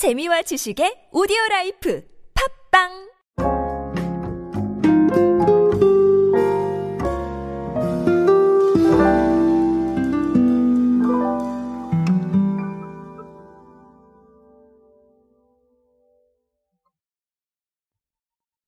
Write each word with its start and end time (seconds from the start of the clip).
재미와 0.00 0.40
지식의 0.40 1.12
오디오 1.12 1.36
life 1.50 2.02
팟빵 2.72 2.88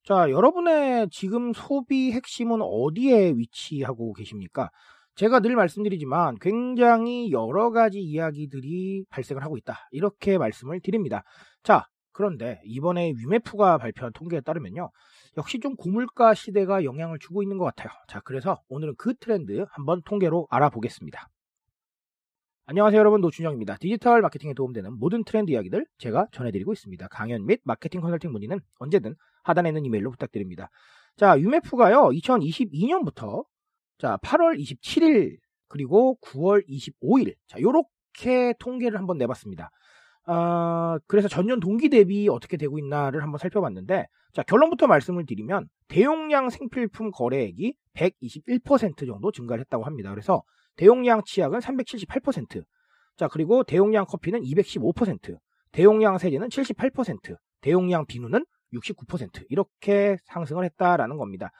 자, 0.04 0.30
여러분의 0.30 1.08
지금 1.10 1.54
소비 1.54 2.12
핵심은 2.12 2.60
어디에 2.60 3.30
위치하고 3.30 4.12
계십니까? 4.12 4.68
제가 5.14 5.40
늘 5.40 5.56
말씀드리지만 5.56 6.36
굉장히 6.40 7.30
여러 7.32 7.70
가지 7.70 8.00
이야기들이 8.00 9.04
발생을 9.10 9.44
하고 9.44 9.56
있다. 9.56 9.88
이렇게 9.90 10.38
말씀을 10.38 10.80
드립니다. 10.80 11.22
자, 11.62 11.86
그런데 12.12 12.60
이번에 12.64 13.12
위메프가 13.18 13.78
발표한 13.78 14.12
통계에 14.12 14.40
따르면요. 14.40 14.90
역시 15.36 15.60
좀 15.60 15.76
고물가 15.76 16.34
시대가 16.34 16.84
영향을 16.84 17.18
주고 17.18 17.42
있는 17.42 17.58
것 17.58 17.64
같아요. 17.64 17.90
자, 18.08 18.20
그래서 18.20 18.60
오늘은 18.68 18.94
그 18.96 19.14
트렌드 19.14 19.64
한번 19.70 20.02
통계로 20.04 20.46
알아보겠습니다. 20.50 21.28
안녕하세요 22.66 22.98
여러분 23.00 23.20
노준영입니다. 23.20 23.76
디지털 23.78 24.22
마케팅에 24.22 24.54
도움되는 24.54 24.98
모든 24.98 25.24
트렌드 25.24 25.50
이야기들 25.50 25.84
제가 25.98 26.28
전해드리고 26.32 26.72
있습니다. 26.72 27.08
강연 27.08 27.44
및 27.44 27.60
마케팅 27.64 28.00
컨설팅 28.00 28.30
문의는 28.30 28.60
언제든 28.78 29.14
하단에 29.42 29.70
있는 29.70 29.84
이메일로 29.84 30.10
부탁드립니다. 30.12 30.70
자, 31.16 31.38
유메프가요 31.38 32.10
2022년부터 32.10 33.44
자 34.02 34.18
8월 34.24 34.58
27일 34.58 35.36
그리고 35.68 36.18
9월 36.22 36.68
25일 36.68 37.36
자 37.46 37.60
요렇게 37.60 38.54
통계를 38.58 38.98
한번 38.98 39.16
내봤습니다. 39.16 39.70
어, 40.26 40.98
그래서 41.06 41.28
전년 41.28 41.60
동기 41.60 41.88
대비 41.88 42.28
어떻게 42.28 42.56
되고 42.56 42.80
있나를 42.80 43.22
한번 43.22 43.38
살펴봤는데 43.38 44.06
자 44.32 44.42
결론부터 44.42 44.88
말씀을 44.88 45.24
드리면 45.24 45.68
대용량 45.86 46.50
생필품 46.50 47.12
거래액이 47.12 47.76
121% 47.94 49.06
정도 49.06 49.30
증가를 49.30 49.60
했다고 49.60 49.84
합니다. 49.84 50.10
그래서 50.10 50.42
대용량 50.74 51.22
치약은 51.24 51.60
378%, 51.60 52.64
자 53.16 53.28
그리고 53.28 53.62
대용량 53.62 54.04
커피는 54.06 54.40
215%, 54.42 55.38
대용량 55.70 56.18
세제는 56.18 56.48
78%, 56.48 57.36
대용량 57.60 58.06
비누는 58.06 58.44
69% 58.72 59.46
이렇게 59.48 60.16
상승을 60.24 60.64
했다라는 60.64 61.18
겁니다. 61.18 61.52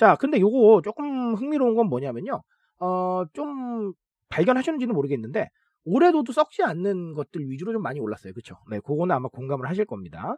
자 0.00 0.16
근데 0.16 0.40
요거 0.40 0.80
조금 0.82 1.34
흥미로운 1.34 1.74
건 1.76 1.88
뭐냐면요, 1.88 2.42
어 2.80 3.24
좀 3.34 3.92
발견하셨는지는 4.30 4.94
모르겠는데 4.94 5.48
오래 5.84 6.03
둬도 6.03 6.32
썩지 6.32 6.62
않는 6.62 7.12
것들 7.14 7.50
위주로 7.50 7.72
좀 7.72 7.82
많이 7.82 8.00
올랐어요, 8.00 8.32
그렇죠? 8.32 8.56
네, 8.70 8.80
그거는 8.80 9.14
아마 9.14 9.28
공감을 9.28 9.68
하실 9.68 9.84
겁니다. 9.84 10.36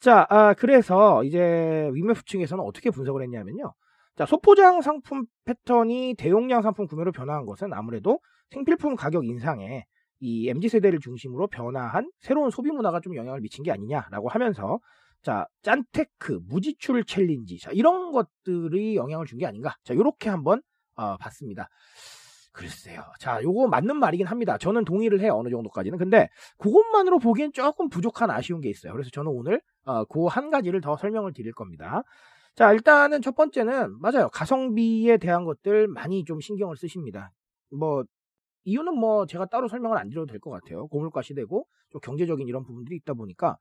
자, 0.00 0.26
아, 0.30 0.54
그래서 0.54 1.24
이제 1.24 1.90
위메프 1.94 2.24
측에서는 2.26 2.62
어떻게 2.64 2.90
분석을 2.90 3.22
했냐면요. 3.22 3.72
자, 4.16 4.26
소포장 4.26 4.82
상품 4.82 5.24
패턴이 5.46 6.14
대용량 6.18 6.62
상품 6.62 6.86
구매로 6.86 7.12
변화한 7.12 7.46
것은 7.46 7.72
아무래도 7.72 8.20
생필품 8.50 8.96
가격 8.96 9.26
인상에 9.26 9.84
이 10.20 10.48
MZ 10.48 10.68
세대를 10.68 11.00
중심으로 11.00 11.48
변화한 11.48 12.10
새로운 12.20 12.50
소비 12.50 12.70
문화가 12.70 13.00
좀 13.00 13.16
영향을 13.16 13.40
미친 13.40 13.64
게 13.64 13.72
아니냐라고 13.72 14.28
하면서 14.28 14.78
자, 15.22 15.46
짠테크, 15.62 16.40
무지출 16.48 17.04
challenge, 17.04 17.58
자, 17.58 17.70
이런 17.72 18.12
것들이 18.12 18.96
영향을 18.96 19.26
준 19.26 19.38
게 19.38 19.46
아닌가. 19.46 19.76
자, 19.84 19.94
요렇게 19.94 20.28
한번 20.30 20.62
어, 20.96 21.16
봤습니다. 21.16 21.68
글쎄요. 22.52 23.02
자, 23.18 23.42
요거 23.42 23.68
맞는 23.68 23.96
말이긴 23.96 24.26
합니다. 24.26 24.58
저는 24.58 24.84
동의를 24.84 25.20
해요. 25.20 25.34
어느 25.36 25.48
정도까지는. 25.48 25.96
근데 25.98 26.28
그것만으로 26.58 27.18
보기엔 27.18 27.52
조금 27.52 27.88
부족한 27.88 28.30
아쉬운 28.30 28.60
게 28.60 28.68
있어요. 28.68 28.92
그래서 28.92 29.08
저는 29.10 29.30
오늘 29.32 29.60
어, 29.84 30.04
그 30.04 30.26
한 30.26 30.50
가지를 30.50 30.80
더 30.82 30.96
설명을 30.96 31.32
드릴 31.32 31.52
겁니다. 31.54 32.02
자, 32.54 32.72
일단은 32.72 33.22
첫 33.22 33.34
번째는 33.34 33.98
맞아요. 34.00 34.28
가성비에 34.30 35.16
대한 35.16 35.44
것들 35.44 35.88
많이 35.88 36.24
좀 36.24 36.40
신경을 36.40 36.76
쓰십니다. 36.76 37.32
뭐 37.70 38.04
이유는 38.64 38.94
뭐 38.94 39.26
제가 39.26 39.46
따로 39.46 39.68
설명을 39.68 39.98
안 39.98 40.08
드려도 40.08 40.26
될 40.32 40.40
것 40.40 40.50
같아요. 40.50 40.86
고물가 40.88 41.22
시대고 41.22 41.66
좀 41.90 42.00
경제적인 42.00 42.46
이런 42.48 42.64
부분들이 42.64 42.96
있다 42.96 43.14
보니까 43.14 43.56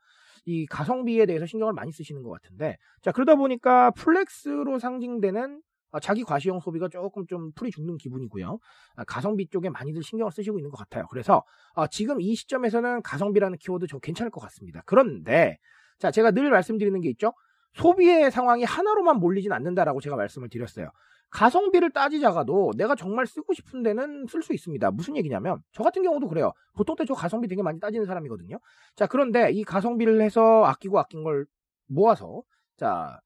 이 0.45 0.66
가성비에 0.66 1.25
대해서 1.25 1.45
신경을 1.45 1.73
많이 1.73 1.91
쓰시는 1.91 2.23
것 2.23 2.29
같은데 2.31 2.78
자 3.01 3.12
그러다 3.12 3.35
보니까 3.35 3.91
flex로 3.91 4.79
상징되는 4.79 5.62
자기 6.01 6.23
과시형 6.23 6.62
소비가 6.62 6.88
조금 6.88 7.25
좀 7.28 7.51
풀이 7.53 7.69
죽는 7.69 7.97
기분이고요. 7.97 8.59
가성비 9.07 9.47
쪽에 9.47 9.69
많이들 9.69 10.01
신경을 10.03 10.31
쓰시고 10.31 10.57
있는 10.57 10.72
것 10.72 10.78
같아요. 10.78 11.06
그래서 11.09 11.44
지금 11.91 12.22
이 12.22 12.33
시점에서는 12.33 13.01
가성비라는 13.01 13.57
키워드 13.57 13.88
좀 13.88 14.00
괜찮을 14.00 14.31
것 14.31 14.39
같습니다. 14.39 14.81
그런데 14.85 15.57
자 16.00 16.09
제가 16.09 16.31
늘 16.31 16.50
말씀드리는 16.50 17.00
게 17.01 17.09
있죠. 17.09 17.33
소비의 17.73 18.31
상황이 18.31 18.63
하나로만 18.63 19.17
몰리진 19.17 19.51
않는다라고 19.51 20.01
제가 20.01 20.15
말씀을 20.15 20.49
드렸어요. 20.49 20.89
가성비를 21.29 21.91
따지자가도 21.91 22.73
내가 22.75 22.95
정말 22.95 23.25
쓰고 23.25 23.53
싶은 23.53 23.83
데는 23.83 24.25
쓸 24.27 24.43
수 24.43 24.53
있습니다. 24.53 24.91
무슨 24.91 25.15
얘기냐면 25.15 25.61
저 25.71 25.81
같은 25.83 26.03
경우도 26.03 26.27
그래요. 26.27 26.51
보통 26.73 26.95
때 26.97 27.05
저 27.05 27.13
가성비 27.13 27.47
되게 27.47 27.61
많이 27.61 27.79
따지는 27.79 28.05
사람이거든요. 28.05 28.59
자 28.95 29.07
그런데 29.07 29.51
이 29.51 29.63
가성비를 29.63 30.21
해서 30.21 30.63
아끼고 30.65 30.99
아낀 30.99 31.23
걸 31.23 31.45
모아서 31.87 32.43
자 32.77 33.19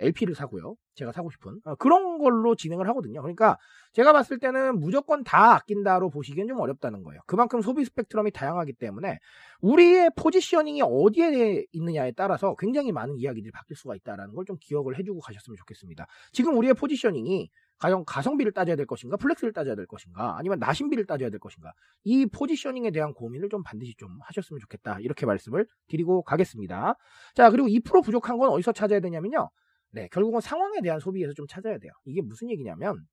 LP를 0.00 0.34
사고요. 0.34 0.74
제가 0.94 1.12
사고 1.12 1.30
싶은 1.30 1.60
어, 1.64 1.74
그런 1.76 2.18
걸로 2.18 2.54
진행을 2.54 2.88
하거든요. 2.88 3.22
그러니까 3.22 3.56
제가 3.92 4.12
봤을 4.12 4.38
때는 4.38 4.78
무조건 4.80 5.24
다 5.24 5.54
아낀다로 5.54 6.10
보시기엔 6.10 6.48
좀 6.48 6.60
어렵다는 6.60 7.02
거예요. 7.02 7.20
그만큼 7.26 7.62
소비 7.62 7.84
스펙트럼이 7.84 8.32
다양하기 8.32 8.74
때문에 8.74 9.18
우리의 9.62 10.10
positioning이 10.16 10.82
어디에 10.82 11.64
있느냐에 11.72 12.12
따라서 12.12 12.54
굉장히 12.58 12.92
많은 12.92 13.16
이야기들이 13.18 13.52
바뀔 13.52 13.76
수가 13.76 13.94
있다는 13.96 14.34
걸 14.34 14.44
좀 14.50 14.56
기억을 14.60 14.98
해주고 14.98 15.20
가셨으면 15.20 15.56
좋겠습니다. 15.58 16.06
지금 16.32 16.56
우리의 16.56 16.74
positioning이 16.74 17.50
과연 17.78 18.04
가성비를 18.04 18.52
따져야 18.52 18.76
될 18.76 18.84
것인가, 18.84 19.16
flex를 19.16 19.52
따져야 19.52 19.74
될 19.74 19.86
것인가, 19.86 20.36
아니면 20.38 20.58
나신비를 20.58 21.06
따져야 21.06 21.30
될 21.30 21.38
것인가, 21.38 21.72
이 22.04 22.26
positioning에 22.26 22.90
대한 22.90 23.14
고민을 23.14 23.48
좀 23.48 23.62
반드시 23.62 23.94
좀 23.96 24.18
하셨으면 24.22 24.60
좋겠다. 24.60 24.98
이렇게 25.00 25.24
말씀을 25.24 25.66
드리고 25.88 26.22
가겠습니다. 26.22 26.96
자, 27.34 27.50
그리고 27.50 27.68
2% 27.68 28.04
부족한 28.04 28.38
건 28.38 28.50
어디서 28.50 28.72
찾아야 28.72 29.00
되냐면요. 29.00 29.48
네, 29.92 30.08
결국은 30.12 30.40
상황에 30.40 30.80
대한 30.82 31.00
소비에서 31.00 31.32
좀 31.34 31.46
찾아야 31.48 31.78
돼요. 31.78 31.92
이게 32.04 32.22
무슨 32.22 32.50
얘기냐면 32.50 33.06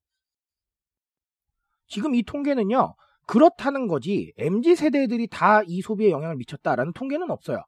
지금 1.87 2.15
이 2.15 2.23
통계는요. 2.23 2.95
그렇다는 3.27 3.87
거지 3.87 4.33
MZ 4.37 4.75
세대들이 4.75 5.27
다 5.27 5.61
이 5.67 5.81
소비에 5.81 6.11
영향을 6.11 6.35
미쳤다라는 6.37 6.93
통계는 6.93 7.29
없어요. 7.29 7.63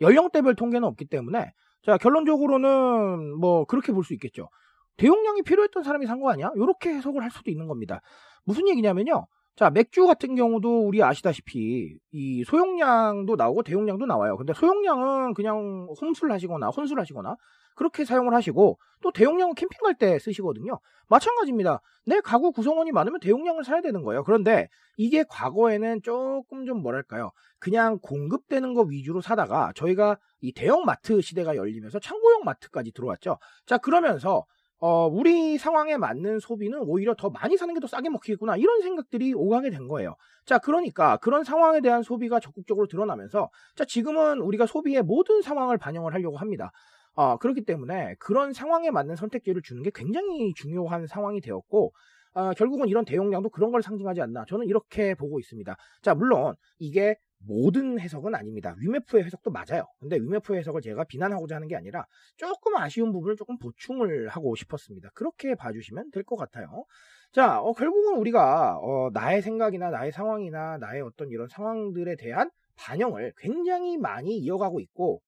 연령대별 0.00 0.54
통계는 0.56 0.86
없기 0.88 1.06
때문에 1.06 1.52
자 1.82 1.98
결론적으로는 1.98 3.38
뭐 3.38 3.64
그렇게 3.66 3.92
볼 3.92 4.04
수 4.04 4.14
있겠죠. 4.14 4.48
대용량이 4.96 5.42
필요했던 5.42 5.82
사람이 5.82 6.06
산 6.06 6.20
거 6.20 6.30
아니야? 6.30 6.50
이렇게 6.56 6.90
해석을 6.90 7.22
할 7.22 7.30
수도 7.30 7.50
있는 7.50 7.66
겁니다. 7.66 8.00
무슨 8.44 8.68
얘기냐면요. 8.68 9.26
자, 9.56 9.68
맥주 9.70 10.06
같은 10.06 10.34
경우도 10.34 10.86
우리 10.86 11.02
아시다시피 11.02 11.98
이 12.10 12.44
소용량도 12.44 13.36
나오고 13.36 13.62
대용량도 13.62 14.06
나와요. 14.06 14.36
근데 14.36 14.54
소용량은 14.54 15.34
그냥 15.34 15.88
홈술 16.00 16.32
하시거나 16.32 16.68
혼술 16.68 16.98
하시거나 16.98 17.36
그렇게 17.74 18.04
사용을 18.04 18.34
하시고 18.34 18.78
또 19.02 19.12
대용량은 19.12 19.54
캠핑 19.54 19.78
갈 19.82 19.94
때 19.94 20.18
쓰시거든요. 20.18 20.78
마찬가지입니다. 21.08 21.80
내 22.06 22.20
가구 22.20 22.50
구성원이 22.52 22.92
많으면 22.92 23.20
대용량을 23.20 23.64
사야 23.64 23.82
되는 23.82 24.02
거예요. 24.02 24.24
그런데 24.24 24.68
이게 24.96 25.22
과거에는 25.28 26.00
조금 26.02 26.64
좀 26.64 26.80
뭐랄까요. 26.82 27.30
그냥 27.58 27.98
공급되는 28.00 28.72
거 28.74 28.82
위주로 28.82 29.20
사다가 29.20 29.72
저희가 29.76 30.18
이 30.40 30.52
대형 30.52 30.84
마트 30.84 31.20
시대가 31.20 31.56
열리면서 31.56 31.98
창고형 31.98 32.44
마트까지 32.44 32.92
들어왔죠. 32.92 33.38
자, 33.66 33.76
그러면서 33.78 34.46
어, 34.84 35.06
우리 35.06 35.58
상황에 35.58 35.96
맞는 35.96 36.40
소비는 36.40 36.80
오히려 36.82 37.14
더 37.14 37.30
많이 37.30 37.56
사는 37.56 37.72
게 37.72 37.78
더 37.80 37.86
싸게 37.86 38.08
먹히겠구나. 38.10 38.56
이런 38.56 38.82
생각들이 38.82 39.32
오가게 39.32 39.70
된 39.70 39.86
거예요. 39.86 40.16
자, 40.44 40.58
그러니까 40.58 41.18
그런 41.18 41.44
상황에 41.44 41.80
대한 41.80 42.02
소비가 42.02 42.40
적극적으로 42.40 42.88
드러나면서 42.88 43.48
자, 43.76 43.84
지금은 43.84 44.40
우리가 44.40 44.66
소비의 44.66 45.02
모든 45.02 45.40
상황을 45.42 45.78
반영을 45.78 46.12
하려고 46.14 46.36
합니다. 46.36 46.72
어, 47.14 47.36
그렇기 47.38 47.64
때문에 47.64 48.16
그런 48.18 48.52
상황에 48.52 48.90
맞는 48.90 49.14
선택지를 49.16 49.62
주는 49.62 49.82
게 49.84 49.92
굉장히 49.94 50.52
중요한 50.54 51.06
상황이 51.06 51.40
되었고, 51.40 51.92
어, 52.34 52.52
결국은 52.54 52.88
이런 52.88 53.04
대용량도 53.04 53.50
그런 53.50 53.70
걸 53.70 53.82
상징하지 53.82 54.20
않나. 54.22 54.44
저는 54.48 54.66
이렇게 54.66 55.14
보고 55.14 55.38
있습니다. 55.38 55.76
자, 56.02 56.14
물론 56.14 56.54
이게 56.80 57.16
모든 57.46 57.98
해석은 58.00 58.34
아닙니다. 58.34 58.74
위메프의 58.78 59.24
해석도 59.24 59.50
맞아요. 59.50 59.86
근데 60.00 60.16
위메프의 60.16 60.60
해석을 60.60 60.80
제가 60.80 61.04
비난하고자 61.04 61.56
하는 61.56 61.68
게 61.68 61.76
아니라 61.76 62.04
조금 62.36 62.76
아쉬운 62.76 63.12
부분을 63.12 63.36
조금 63.36 63.58
보충을 63.58 64.28
하고 64.28 64.54
싶었습니다. 64.54 65.10
그렇게 65.14 65.54
봐주시면 65.54 66.10
될 66.12 66.22
것 66.24 66.36
같아요. 66.36 66.84
자, 67.32 67.60
어, 67.60 67.72
결국은 67.72 68.16
우리가 68.18 68.78
어, 68.78 69.10
나의 69.12 69.42
생각이나 69.42 69.90
나의 69.90 70.12
상황이나 70.12 70.78
나의 70.78 71.02
어떤 71.02 71.30
이런 71.30 71.48
상황들에 71.48 72.16
대한 72.16 72.50
반영을 72.76 73.32
굉장히 73.38 73.98
많이 73.98 74.36
이어가고 74.38 74.80
있고 74.80 75.20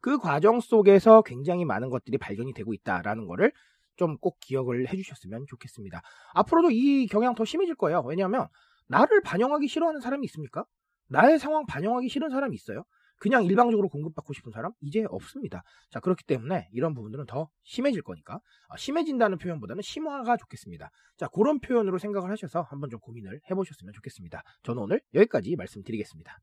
그 0.00 0.18
과정 0.18 0.60
속에서 0.60 1.22
굉장히 1.22 1.64
많은 1.64 1.90
것들이 1.90 2.18
발견이 2.18 2.52
되고 2.54 2.72
있다라는 2.74 3.26
거를 3.26 3.52
좀꼭 3.96 4.38
기억을 4.40 4.88
해주셨으면 4.92 5.46
좋겠습니다. 5.48 6.02
앞으로도 6.34 6.70
이 6.70 7.06
경향 7.06 7.34
더 7.34 7.44
심해질 7.44 7.74
거예요. 7.76 8.02
왜냐하면 8.06 8.46
나를 8.88 9.20
반영하기 9.22 9.66
싫어하는 9.68 10.00
사람이 10.00 10.24
있습니까? 10.26 10.64
나의 11.08 11.38
상황 11.38 11.66
반영하기 11.66 12.08
싫은 12.08 12.30
사람이 12.30 12.54
있어요? 12.54 12.84
그냥 13.18 13.44
일방적으로 13.44 13.88
공급받고 13.88 14.32
싶은 14.34 14.52
사람? 14.52 14.72
이제 14.80 15.04
없습니다. 15.08 15.62
자, 15.90 16.00
그렇기 16.00 16.24
때문에 16.24 16.68
이런 16.72 16.94
부분들은 16.94 17.26
더 17.26 17.48
심해질 17.64 18.02
거니까, 18.02 18.40
어, 18.68 18.76
심해진다는 18.76 19.38
표현보다는 19.38 19.82
심화가 19.82 20.36
좋겠습니다. 20.36 20.90
자, 21.16 21.28
그런 21.28 21.60
표현으로 21.60 21.98
생각을 21.98 22.30
하셔서 22.30 22.62
한번 22.62 22.90
좀 22.90 23.00
고민을 23.00 23.40
해보셨으면 23.50 23.92
좋겠습니다. 23.94 24.42
저는 24.64 24.82
오늘 24.82 25.00
여기까지 25.14 25.56
말씀드리겠습니다. 25.56 26.38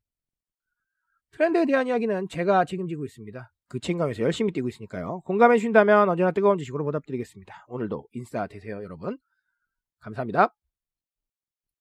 트렌드에 1.30 1.64
대한 1.66 1.86
이야기는 1.86 2.28
제가 2.28 2.64
책임지고 2.64 3.04
있습니다. 3.04 3.50
그 3.68 3.80
책임감에서 3.80 4.22
열심히 4.22 4.52
뛰고 4.52 4.68
있으니까요. 4.68 5.20
공감해 5.24 5.56
주신다면 5.56 6.08
언제나 6.08 6.30
뜨거운 6.30 6.58
지식으로 6.58 6.84
보답드리겠습니다. 6.84 7.66
오늘도 7.68 8.06
인싸 8.12 8.46
되세요, 8.46 8.82
여러분. 8.82 9.18
감사합니다. 10.00 10.54